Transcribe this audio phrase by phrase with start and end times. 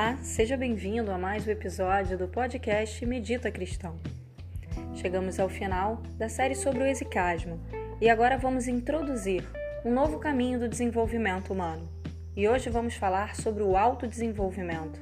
[0.00, 4.00] Olá, seja bem-vindo a mais um episódio do podcast Medita Cristão.
[4.94, 7.60] Chegamos ao final da série sobre o exicasmo
[8.00, 9.44] e agora vamos introduzir
[9.84, 11.86] um novo caminho do desenvolvimento humano.
[12.34, 14.98] E hoje vamos falar sobre o autodesenvolvimento.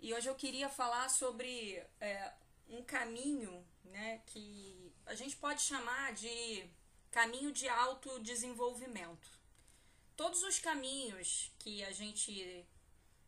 [0.00, 2.32] E hoje eu queria falar sobre é,
[2.70, 6.64] um caminho né, que a gente pode chamar de
[7.10, 9.39] caminho de autodesenvolvimento
[10.20, 12.68] todos os caminhos que a gente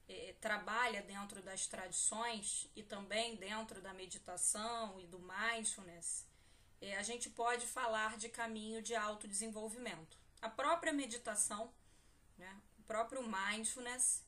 [0.07, 6.27] é, trabalha dentro das tradições e também dentro da meditação e do mindfulness,
[6.83, 10.19] é, a gente pode falar de caminho de autodesenvolvimento.
[10.43, 11.73] A própria meditação,
[12.37, 14.23] né, o próprio mindfulness,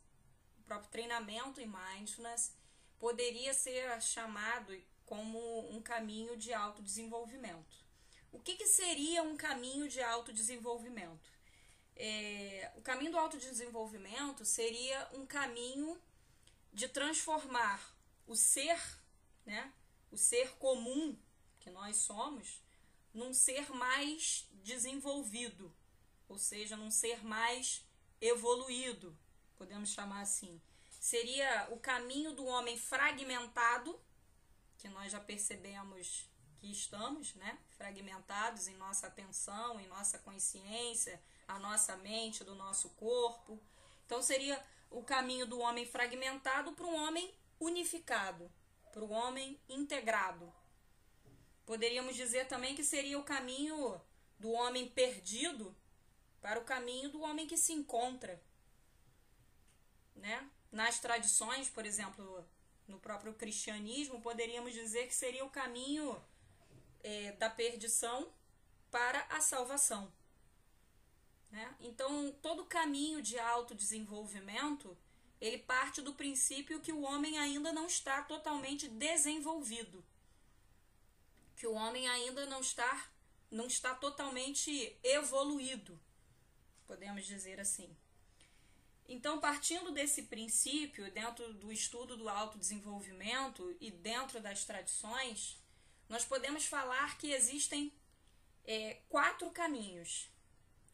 [0.57, 2.57] o próprio treinamento em mindfulness,
[2.99, 7.85] poderia ser chamado como um caminho de autodesenvolvimento.
[8.33, 11.34] O que, que seria um caminho de autodesenvolvimento?
[11.97, 16.01] É, o caminho do autodesenvolvimento seria um caminho
[16.73, 17.95] de transformar
[18.27, 18.81] o ser,
[19.47, 19.73] né,
[20.11, 21.17] o ser comum
[21.61, 22.61] que nós somos,
[23.13, 25.73] num ser mais desenvolvido,
[26.29, 27.87] ou seja, num ser mais
[28.21, 29.17] evoluído,
[29.57, 30.61] podemos chamar assim.
[31.01, 34.01] Seria o caminho do homem fragmentado,
[34.79, 36.29] que nós já percebemos
[36.59, 42.91] que estamos, né, fragmentados em nossa atenção, em nossa consciência, a nossa mente, do nosso
[42.91, 43.61] corpo.
[44.05, 48.51] Então seria o caminho do homem fragmentado para um homem unificado,
[48.93, 50.53] para o homem integrado.
[51.67, 54.01] Poderíamos dizer também que seria o caminho
[54.39, 55.75] do homem perdido
[56.41, 58.41] para o caminho do homem que se encontra.
[60.15, 60.49] Né?
[60.71, 62.47] Nas tradições, por exemplo,
[62.87, 66.23] no próprio cristianismo, poderíamos dizer que seria o caminho
[67.03, 68.31] é, da perdição
[68.91, 70.13] para a salvação.
[71.55, 71.73] Né?
[71.79, 74.99] Então, todo caminho de autodesenvolvimento,
[75.41, 80.05] ele parte do princípio que o homem ainda não está totalmente desenvolvido.
[81.55, 83.09] Que o homem ainda não está,
[83.53, 85.97] não está totalmente evoluído,
[86.89, 87.89] podemos dizer assim.
[89.09, 95.57] Então, partindo desse princípio, dentro do estudo do autodesenvolvimento e dentro das tradições,
[96.09, 97.93] nós podemos falar que existem
[98.65, 100.29] é, quatro caminhos,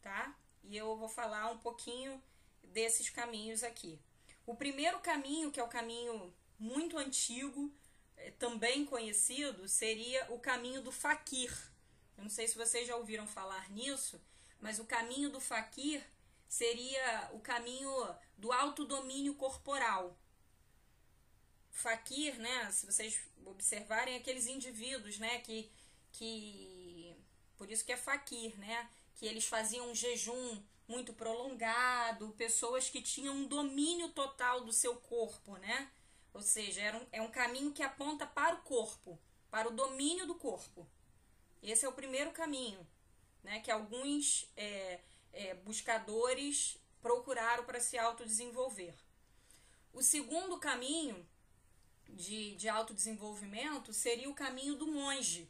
[0.03, 0.35] tá?
[0.63, 2.21] E eu vou falar um pouquinho
[2.63, 3.99] desses caminhos aqui.
[4.45, 7.71] O primeiro caminho, que é o caminho muito antigo,
[8.17, 11.51] é, também conhecido, seria o caminho do faquir.
[12.17, 14.21] Eu não sei se vocês já ouviram falar nisso,
[14.59, 16.03] mas o caminho do faquir
[16.47, 17.91] seria o caminho
[18.37, 20.17] do autodomínio corporal.
[21.71, 25.71] Faquir, né, se vocês observarem aqueles indivíduos, né, que
[26.11, 27.15] que
[27.57, 28.89] por isso que é faquir, né,
[29.21, 34.95] que eles faziam um jejum muito prolongado, pessoas que tinham um domínio total do seu
[34.95, 35.91] corpo, né?
[36.33, 39.19] Ou seja, era um, é um caminho que aponta para o corpo,
[39.51, 40.89] para o domínio do corpo.
[41.61, 42.79] Esse é o primeiro caminho,
[43.43, 43.59] né?
[43.59, 44.99] Que alguns é,
[45.33, 48.95] é, buscadores procuraram para se autodesenvolver.
[49.93, 51.23] O segundo caminho
[52.09, 55.47] de, de autodesenvolvimento seria o caminho do monge.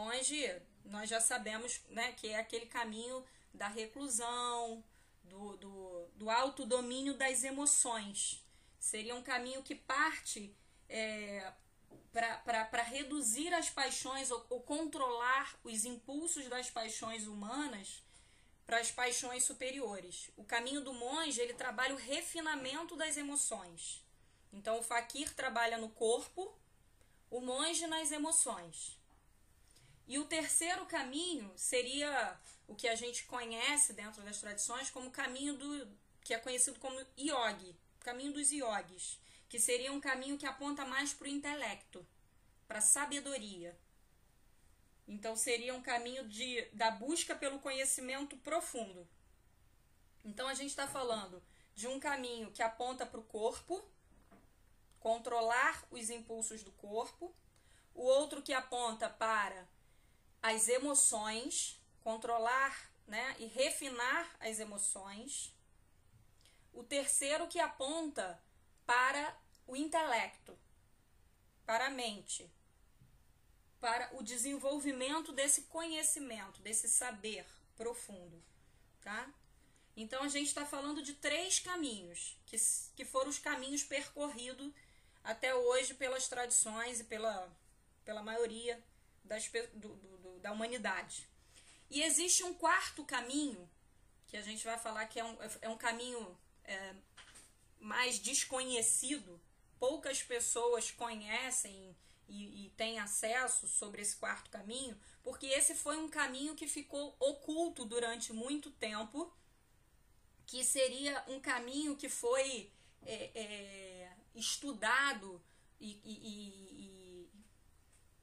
[0.00, 3.22] Monge nós já sabemos né, que é aquele caminho
[3.52, 4.82] da reclusão,
[5.24, 8.42] do, do, do autodomínio das emoções.
[8.78, 10.56] Seria um caminho que parte
[10.88, 11.52] é,
[12.10, 18.02] para reduzir as paixões ou, ou controlar os impulsos das paixões humanas
[18.66, 20.30] para as paixões superiores.
[20.36, 24.02] O caminho do monge, ele trabalha o refinamento das emoções.
[24.52, 26.56] Então, o faquir trabalha no corpo,
[27.30, 28.99] o monge nas emoções.
[30.10, 35.56] E o terceiro caminho seria o que a gente conhece dentro das tradições como caminho
[35.56, 35.88] do
[36.24, 41.14] que é conhecido como yogi, caminho dos yogis, que seria um caminho que aponta mais
[41.14, 42.04] para o intelecto,
[42.66, 43.78] para a sabedoria.
[45.06, 49.06] Então seria um caminho de, da busca pelo conhecimento profundo.
[50.24, 51.40] Então a gente está falando
[51.76, 53.80] de um caminho que aponta para o corpo,
[54.98, 57.32] controlar os impulsos do corpo,
[57.94, 59.68] o outro que aponta para
[60.42, 65.54] as emoções, controlar né, e refinar as emoções.
[66.72, 68.42] O terceiro que aponta
[68.86, 70.56] para o intelecto,
[71.66, 72.50] para a mente,
[73.80, 77.46] para o desenvolvimento desse conhecimento, desse saber
[77.76, 78.42] profundo,
[79.00, 79.32] tá?
[79.96, 82.56] Então a gente está falando de três caminhos, que,
[82.94, 84.72] que foram os caminhos percorridos
[85.24, 87.50] até hoje pelas tradições e pela,
[88.04, 88.82] pela maioria
[89.24, 91.28] das, do, do, da humanidade.
[91.90, 93.68] E existe um quarto caminho
[94.26, 96.94] que a gente vai falar que é um, é um caminho é,
[97.80, 99.40] mais desconhecido,
[99.78, 101.96] poucas pessoas conhecem
[102.28, 107.16] e, e têm acesso sobre esse quarto caminho, porque esse foi um caminho que ficou
[107.18, 109.32] oculto durante muito tempo,
[110.46, 112.70] que seria um caminho que foi
[113.02, 115.42] é, é, estudado
[115.80, 116.69] e, e,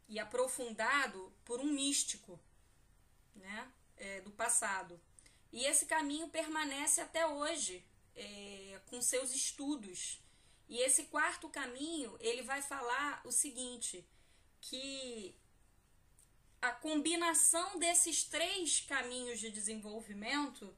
[0.08, 2.40] e, aprofundado por um místico
[3.36, 5.00] né, é, do passado.
[5.52, 10.22] E esse caminho permanece até hoje, é, com seus estudos.
[10.68, 14.06] E esse quarto caminho, ele vai falar o seguinte,
[14.60, 15.36] que
[16.62, 20.76] a combinação desses três caminhos de desenvolvimento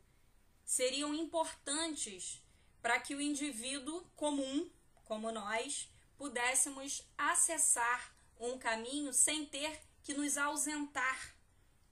[0.65, 2.41] seriam importantes
[2.81, 4.69] para que o indivíduo comum,
[5.05, 11.35] como nós, pudéssemos acessar um caminho sem ter que nos ausentar,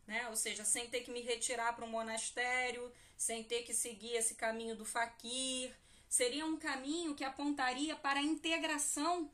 [0.05, 0.27] né?
[0.29, 4.35] Ou seja, sem ter que me retirar para um monastério, sem ter que seguir esse
[4.35, 5.75] caminho do faquir.
[6.07, 9.29] Seria um caminho que apontaria para a integração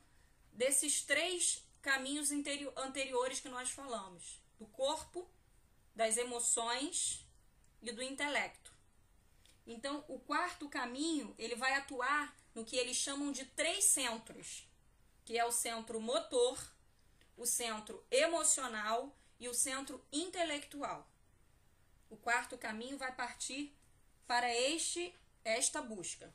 [0.51, 2.31] desses três caminhos
[2.75, 5.30] anteriores que nós falamos: do corpo,
[5.95, 7.25] das emoções
[7.81, 8.74] e do intelecto.
[9.65, 14.68] Então, o quarto caminho, ele vai atuar no que eles chamam de três centros,
[15.24, 16.57] que é o centro motor,
[17.38, 21.08] o centro emocional e o centro intelectual.
[22.10, 23.76] O quarto caminho vai partir
[24.28, 25.14] para este
[25.44, 26.34] esta busca.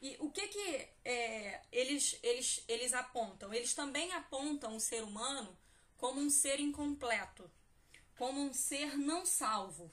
[0.00, 3.54] E o que que é, eles, eles, eles apontam?
[3.54, 5.56] Eles também apontam o ser humano
[5.96, 7.50] como um ser incompleto,
[8.18, 9.90] como um ser não salvo,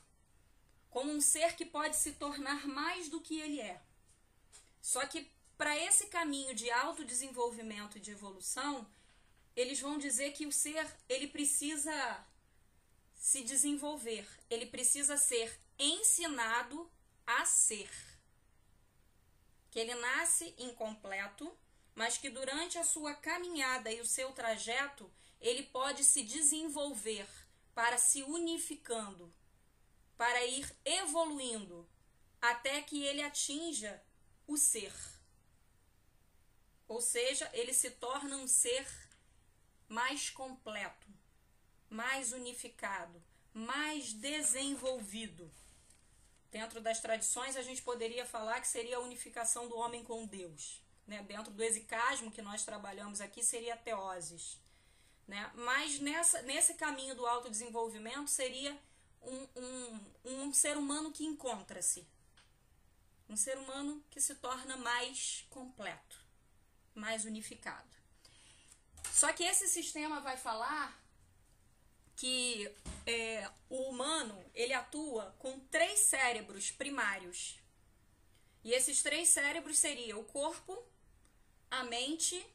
[0.89, 3.81] como um ser que pode se tornar mais do que ele é.
[4.81, 8.85] Só que para esse caminho de autodesenvolvimento e de evolução,
[9.55, 12.25] eles vão dizer que o ser ele precisa
[13.13, 16.91] se desenvolver, ele precisa ser ensinado
[17.25, 17.89] a ser.
[19.69, 21.55] Que ele nasce incompleto,
[21.93, 27.27] mas que durante a sua caminhada e o seu trajeto, ele pode se desenvolver
[27.73, 29.33] para se unificando,
[30.17, 31.87] para ir evoluindo,
[32.41, 34.01] até que ele atinja
[34.47, 34.93] o ser.
[36.87, 38.85] Ou seja, ele se torna um ser
[39.91, 41.07] mais completo,
[41.89, 43.21] mais unificado,
[43.53, 45.51] mais desenvolvido.
[46.49, 50.81] Dentro das tradições, a gente poderia falar que seria a unificação do homem com Deus.
[51.05, 51.21] Né?
[51.23, 54.57] Dentro do exicasmo que nós trabalhamos aqui, seria a teoses.
[55.27, 55.51] Né?
[55.55, 58.79] Mas nessa, nesse caminho do autodesenvolvimento, seria
[59.21, 62.07] um, um, um ser humano que encontra-se.
[63.27, 66.23] Um ser humano que se torna mais completo,
[66.95, 68.00] mais unificado.
[69.11, 70.99] Só que esse sistema vai falar
[72.15, 72.69] que
[73.05, 77.59] é, o humano ele atua com três cérebros primários.
[78.63, 80.77] E esses três cérebros seriam o corpo,
[81.69, 82.45] a mente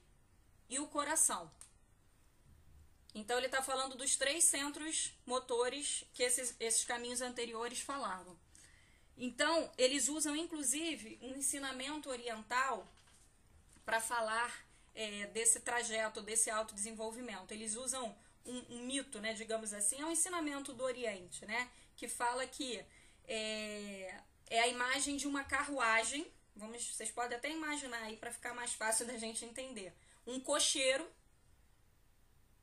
[0.68, 1.50] e o coração.
[3.14, 8.38] Então ele está falando dos três centros motores que esses, esses caminhos anteriores falavam.
[9.16, 12.86] Então eles usam inclusive um ensinamento oriental
[13.84, 14.65] para falar
[14.96, 17.52] é, desse trajeto, desse autodesenvolvimento.
[17.52, 18.16] Eles usam
[18.46, 22.82] um, um, mito, né, digamos assim, é um ensinamento do Oriente, né, que fala que
[23.28, 26.26] é, é a imagem de uma carruagem.
[26.56, 29.92] Vamos, vocês podem até imaginar aí para ficar mais fácil da gente entender.
[30.26, 31.06] Um cocheiro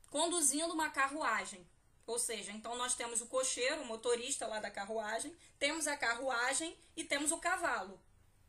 [0.10, 1.66] conduzindo uma carruagem.
[2.06, 6.75] Ou seja, então nós temos o cocheiro, o motorista lá da carruagem, temos a carruagem
[6.98, 7.98] e temos o cavalo,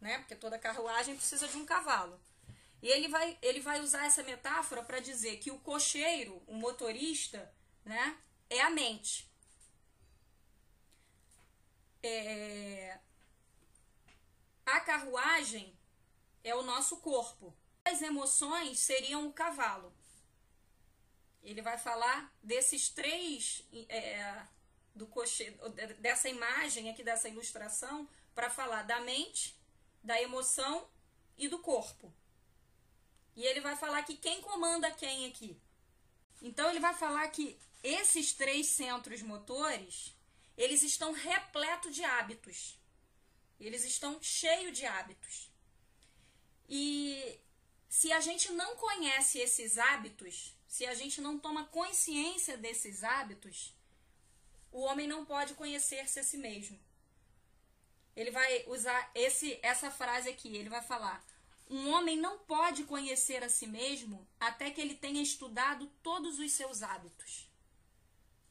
[0.00, 0.18] né?
[0.18, 2.20] Porque toda carruagem precisa de um cavalo.
[2.84, 7.50] E ele vai, ele vai usar essa metáfora para dizer que o cocheiro, o motorista,
[7.82, 9.26] né, é a mente.
[12.02, 12.98] É...
[14.66, 15.74] A carruagem
[16.44, 17.56] é o nosso corpo.
[17.86, 19.90] As emoções seriam o cavalo.
[21.42, 24.46] Ele vai falar desses três, é,
[24.94, 25.56] do cocheiro,
[26.00, 29.58] dessa imagem aqui, dessa ilustração, para falar da mente,
[30.02, 30.86] da emoção
[31.38, 32.12] e do corpo.
[33.36, 35.60] E ele vai falar que quem comanda quem aqui.
[36.40, 40.14] Então ele vai falar que esses três centros motores,
[40.56, 42.78] eles estão repletos de hábitos.
[43.58, 45.50] Eles estão cheios de hábitos.
[46.68, 47.40] E
[47.88, 53.74] se a gente não conhece esses hábitos, se a gente não toma consciência desses hábitos,
[54.72, 56.78] o homem não pode conhecer-se a si mesmo.
[58.16, 61.24] Ele vai usar esse, essa frase aqui, ele vai falar:
[61.74, 66.52] um homem não pode conhecer a si mesmo até que ele tenha estudado todos os
[66.52, 67.50] seus hábitos.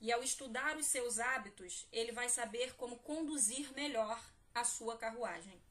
[0.02, 4.22] E ao estudar os seus hábitos, ele vai saber como conduzir melhor
[4.54, 5.62] a sua carruagem.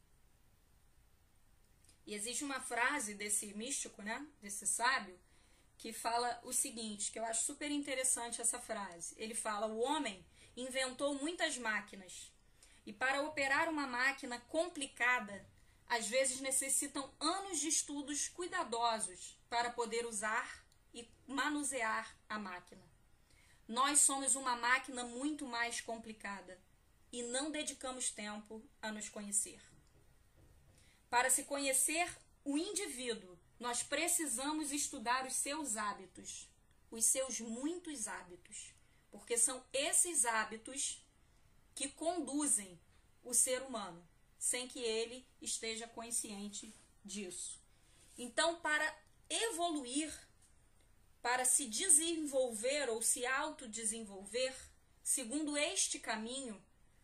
[2.07, 5.21] E existe uma frase desse místico, né, desse sábio,
[5.77, 9.15] que fala o seguinte, que eu acho super interessante essa frase.
[9.19, 10.25] Ele fala: "O homem
[10.57, 12.33] inventou muitas máquinas,
[12.87, 15.47] e para operar uma máquina complicada,
[15.93, 22.83] às vezes necessitam anos de estudos cuidadosos para poder usar e manusear a máquina.
[23.69, 26.59] Nós somos uma máquina muito mais complicada
[27.13, 29.61] e não dedicamos tempo a nos conhecer.
[31.11, 32.09] Para se conhecer
[32.43, 36.49] o indivíduo, nós precisamos estudar os seus hábitos,
[36.91, 38.73] os seus muitos hábitos,
[39.11, 41.07] porque são esses hábitos
[41.75, 42.81] que conduzem
[43.23, 44.03] o ser humano,
[44.43, 47.63] sem que ele esteja consciente disso.
[48.19, 48.93] Então, para
[49.31, 50.13] evoluir,
[51.23, 54.53] para se desenvolver ou se autodesenvolver,
[55.01, 56.61] segundo este caminho,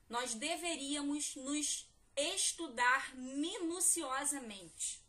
[0.08, 5.00] nós deveríamos nos estudar minuciosamente.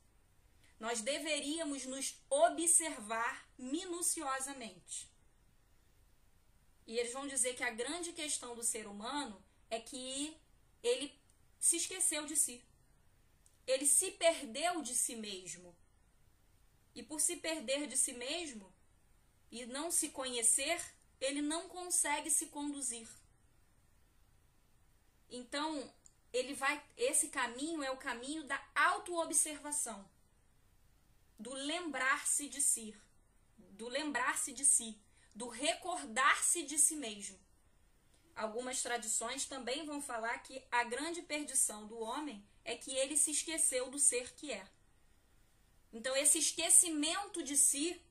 [0.79, 5.12] Nós deveríamos nos observar minuciosamente.
[6.86, 10.38] E eles vão dizer que a grande questão do ser humano é que
[10.83, 11.19] ele
[11.60, 12.63] se esqueceu de si.
[13.68, 15.75] Ele se perdeu de si mesmo.
[16.96, 18.74] E por se perder de si mesmo
[19.51, 20.82] e não se conhecer,
[21.20, 23.08] ele não consegue se conduzir.
[25.30, 25.92] Então,
[26.34, 30.10] ele vai esse caminho é o caminho da autoobservação,
[31.38, 32.96] do lembrar-se de si,
[33.58, 35.00] do lembrar-se de si,
[35.34, 37.39] do recordar-se de si mesmo.
[38.39, 43.31] Algumas tradições também vão falar que a grande perdição do homem é que ele se
[43.31, 44.65] esqueceu do ser que é.
[45.91, 48.01] Então, esse esquecimento de si,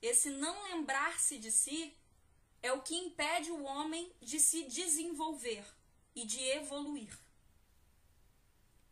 [0.00, 1.94] esse não lembrar-se de si,
[2.62, 5.66] é o que impede o homem de se desenvolver
[6.14, 7.14] e de evoluir.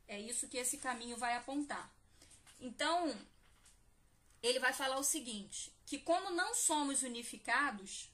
[0.07, 1.91] É isso que esse caminho vai apontar.
[2.61, 3.19] Então,
[4.43, 8.11] ele vai falar o seguinte: que como não somos unificados,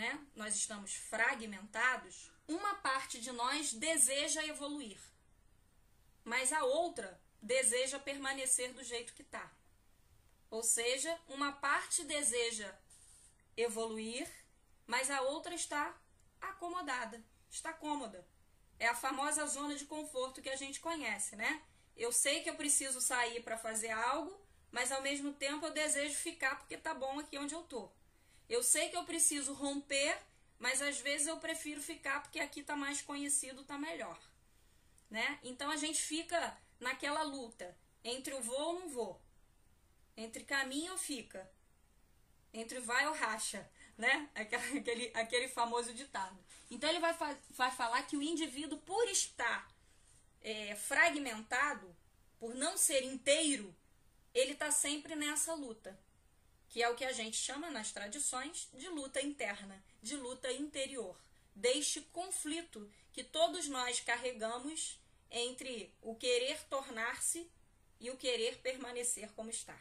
[0.00, 4.98] né, nós estamos fragmentados, uma parte de nós deseja evoluir,
[6.24, 9.52] mas a outra deseja permanecer do jeito que está.
[10.50, 12.74] Ou seja, uma parte deseja
[13.54, 14.26] evoluir,
[14.86, 15.94] mas a outra está
[16.40, 18.26] acomodada, está cômoda.
[18.78, 21.62] É a famosa zona de conforto que a gente conhece, né?
[21.94, 24.34] Eu sei que eu preciso sair para fazer algo,
[24.72, 27.92] mas ao mesmo tempo eu desejo ficar porque tá bom aqui onde eu tô.
[28.50, 30.18] Eu sei que eu preciso romper,
[30.58, 34.20] mas às vezes eu prefiro ficar porque aqui tá mais conhecido, tá melhor,
[35.08, 35.38] né?
[35.44, 39.22] Então a gente fica naquela luta entre o vou ou não vou,
[40.16, 41.48] entre caminho ou fica,
[42.52, 44.28] entre vai ou racha, né?
[44.34, 46.36] Aquele, aquele famoso ditado.
[46.68, 47.16] Então ele vai,
[47.50, 49.72] vai falar que o indivíduo, por estar
[50.40, 51.96] é, fragmentado,
[52.36, 53.72] por não ser inteiro,
[54.34, 55.96] ele está sempre nessa luta,
[56.70, 61.20] que é o que a gente chama nas tradições de luta interna, de luta interior,
[61.54, 64.98] deste conflito que todos nós carregamos
[65.30, 67.50] entre o querer tornar-se
[67.98, 69.78] e o querer permanecer como está.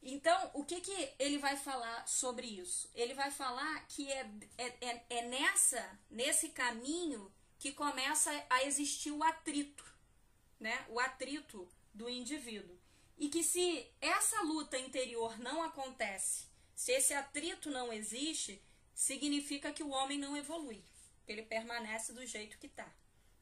[0.00, 2.88] Então, o que, que ele vai falar sobre isso?
[2.94, 9.10] Ele vai falar que é, é, é, é nessa, nesse caminho que começa a existir
[9.10, 9.84] o atrito,
[10.60, 10.86] né?
[10.88, 12.77] O atrito do indivíduo.
[13.18, 18.62] E que se essa luta interior não acontece, se esse atrito não existe,
[18.94, 20.84] significa que o homem não evolui.
[21.26, 22.90] Ele permanece do jeito que está.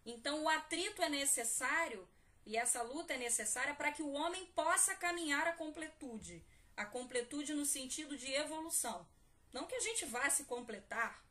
[0.04, 2.08] Então, o atrito é necessário
[2.46, 6.44] e essa luta é necessária para que o homem possa caminhar à completude.
[6.76, 9.06] A completude no sentido de evolução.
[9.52, 11.24] Não que a gente vá se completar,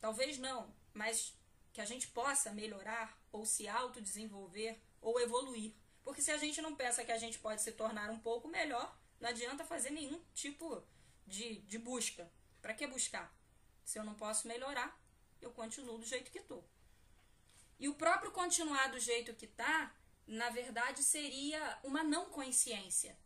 [0.00, 1.34] talvez não, mas
[1.72, 5.74] que a gente possa melhorar ou se autodesenvolver ou evoluir.
[6.06, 8.96] Porque se a gente não pensa que a gente pode se tornar um pouco melhor,
[9.18, 10.80] não adianta fazer nenhum tipo
[11.26, 12.30] de, de busca.
[12.62, 13.36] Para que buscar?
[13.84, 14.96] Se eu não posso melhorar,
[15.42, 16.64] eu continuo do jeito que estou.
[17.80, 19.92] E o próprio continuar do jeito que está,
[20.28, 23.18] na verdade, seria uma não consciência.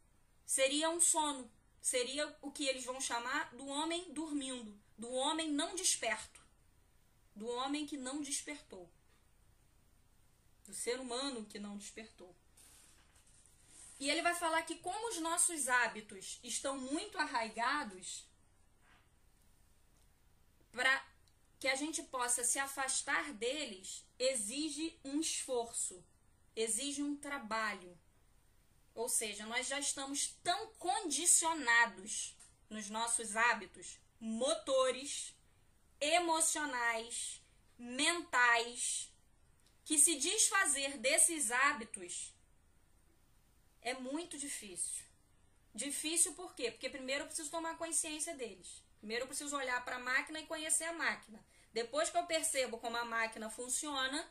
[0.47, 1.53] Seria um sono.
[1.83, 6.41] Seria o que eles vão chamar do homem dormindo, do homem não desperto,
[7.37, 8.91] do homem que não despertou,
[10.65, 12.35] do ser humano que não despertou.
[14.01, 18.27] E ele vai falar que, como os nossos hábitos estão muito arraigados,
[20.73, 21.07] para
[21.59, 26.03] que a gente possa se afastar deles, exige um esforço,
[26.57, 27.95] exige um trabalho.
[28.95, 32.35] Ou seja, nós já estamos tão condicionados
[32.71, 35.35] nos nossos hábitos motores,
[36.01, 37.43] emocionais,
[37.79, 39.13] mentais,
[39.85, 42.33] que se desfazer desses hábitos
[43.83, 45.05] é muito difícil.
[45.75, 46.71] Difícil por quê?
[46.71, 48.83] Porque primeiro eu preciso tomar consciência deles.
[48.99, 51.43] Primeiro eu preciso olhar para a máquina e conhecer a máquina.
[51.73, 54.29] Depois que eu percebo como a máquina funciona,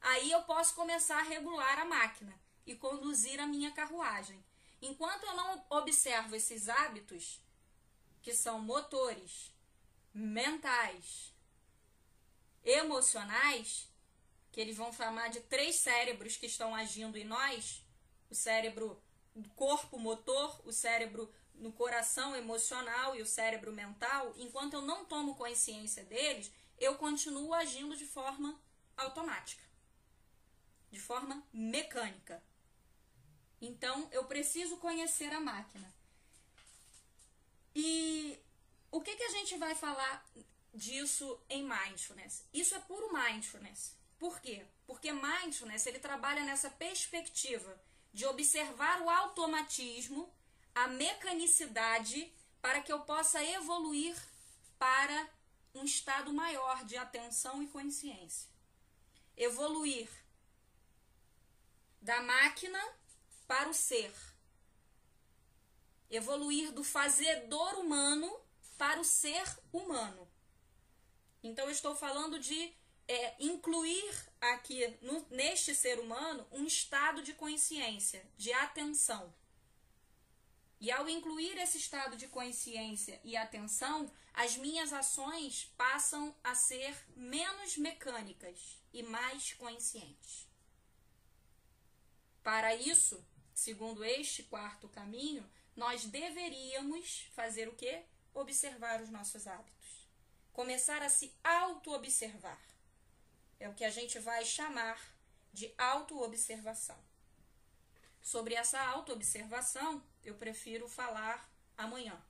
[0.00, 4.44] aí eu posso começar a regular a máquina e conduzir a minha carruagem.
[4.80, 7.40] Enquanto eu não observo esses hábitos,
[8.22, 9.52] que são motores,
[10.14, 11.32] mentais,
[12.64, 13.88] emocionais,
[14.52, 17.81] que eles vão chamar de três cérebros que estão agindo em nós,
[18.32, 18.98] o cérebro
[19.34, 25.04] do corpo motor, o cérebro no coração emocional e o cérebro mental, enquanto eu não
[25.04, 28.58] tomo consciência deles, eu continuo agindo de forma
[28.96, 29.62] automática,
[30.90, 32.42] de forma mecânica.
[33.60, 35.94] Então, eu preciso conhecer a máquina.
[37.74, 38.38] E
[38.90, 40.26] o que, que a gente vai falar
[40.72, 42.44] disso em mindfulness?
[42.52, 43.94] Isso é puro mindfulness.
[44.18, 44.64] Por quê?
[44.86, 47.78] Porque mindfulness ele trabalha nessa perspectiva
[48.12, 50.32] de observar o automatismo,
[50.74, 54.16] a mecanicidade, para que eu possa evoluir
[54.78, 55.28] para
[55.74, 58.50] um estado maior de atenção e consciência.
[59.36, 60.08] Evoluir
[62.00, 62.80] da máquina
[63.46, 64.12] para o ser.
[66.10, 68.30] Evoluir do fazedor humano
[68.76, 69.42] para o ser
[69.72, 70.28] humano.
[71.42, 72.72] Então, eu estou falando de
[73.12, 79.32] é, incluir aqui no, neste ser humano um estado de consciência, de atenção.
[80.80, 86.96] E ao incluir esse estado de consciência e atenção, as minhas ações passam a ser
[87.14, 90.48] menos mecânicas e mais conscientes.
[92.42, 93.22] Para isso,
[93.54, 98.04] segundo este quarto caminho, nós deveríamos fazer o quê?
[98.32, 100.08] Observar os nossos hábitos.
[100.50, 102.71] Começar a se auto-observar.
[103.58, 105.00] É o que a gente vai chamar
[105.52, 106.98] de auto-observação.
[108.20, 112.20] Sobre essa auto-observação, eu prefiro falar amanhã,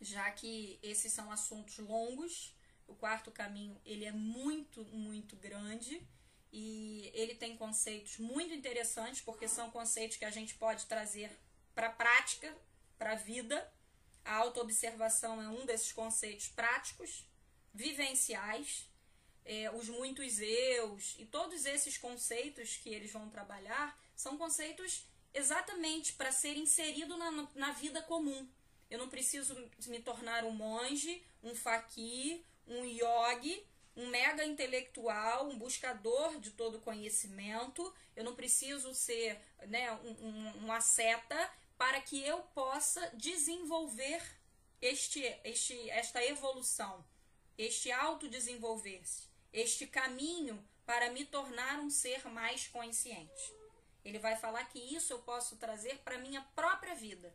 [0.00, 2.56] já que esses são assuntos longos.
[2.86, 6.04] O quarto caminho ele é muito, muito grande
[6.52, 11.30] e ele tem conceitos muito interessantes, porque são conceitos que a gente pode trazer
[11.74, 12.52] para a prática,
[12.98, 13.72] para a vida.
[14.24, 17.24] A autoobservação é um desses conceitos práticos,
[17.72, 18.89] vivenciais,
[19.44, 26.12] é, os muitos eus e todos esses conceitos que eles vão trabalhar são conceitos exatamente
[26.14, 28.48] para ser inserido na, na vida comum.
[28.90, 29.54] Eu não preciso
[29.86, 33.64] me tornar um monge, um faqui, um yogi
[33.96, 37.92] um mega intelectual, um buscador de todo conhecimento.
[38.16, 44.22] Eu não preciso ser né, um, um, uma seta para que eu possa desenvolver
[44.80, 47.04] este, este, esta evolução,
[47.56, 53.54] este autodesenvolver-se, este caminho para me tornar um ser mais consciente.
[54.04, 57.34] Ele vai falar que isso eu posso trazer para minha própria vida,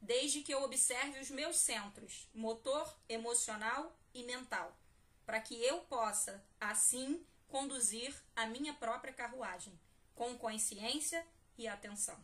[0.00, 4.76] desde que eu observe os meus centros, motor, emocional e mental
[5.24, 9.72] para que eu possa, assim, conduzir a minha própria carruagem,
[10.14, 11.24] com consciência
[11.56, 12.16] e atenção.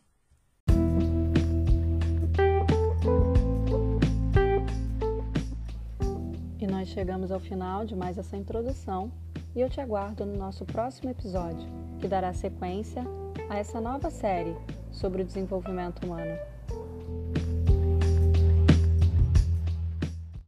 [6.59, 9.11] E nós chegamos ao final de mais essa introdução
[9.55, 11.67] e eu te aguardo no nosso próximo episódio,
[11.99, 13.03] que dará sequência
[13.49, 14.55] a essa nova série
[14.91, 16.37] sobre o desenvolvimento humano.